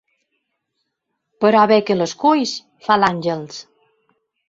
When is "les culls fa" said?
2.01-3.01